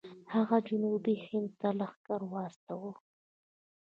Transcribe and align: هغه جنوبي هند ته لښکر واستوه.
هغه 0.33 0.57
جنوبي 0.67 1.15
هند 1.25 1.49
ته 1.59 1.69
لښکر 1.79 2.21
واستوه. 2.31 2.91